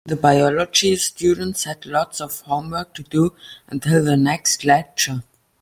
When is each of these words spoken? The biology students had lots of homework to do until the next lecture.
The 0.05 0.15
biology 0.15 0.95
students 0.95 1.65
had 1.65 1.85
lots 1.85 2.19
of 2.19 2.41
homework 2.41 2.95
to 2.95 3.03
do 3.03 3.35
until 3.69 4.03
the 4.03 4.17
next 4.17 4.65
lecture. 4.65 5.21